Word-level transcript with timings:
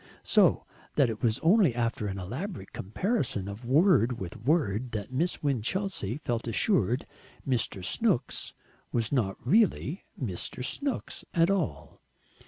So 0.23 0.65
that 0.95 1.11
it 1.11 1.21
was 1.21 1.37
only 1.41 1.75
after 1.75 2.07
an 2.07 2.17
elaborate 2.17 2.73
comparison 2.73 3.47
of 3.47 3.63
word 3.63 4.19
with 4.19 4.35
word 4.41 4.93
that 4.93 5.13
Miss 5.13 5.43
Winchelsea 5.43 6.17
felt 6.17 6.47
assured 6.47 7.05
Mr. 7.47 7.85
Snooks 7.85 8.55
was 8.91 9.11
not 9.11 9.37
really 9.45 10.05
"Mr. 10.19 10.65
Snooks" 10.65 11.23
at 11.35 11.51
all! 11.51 12.01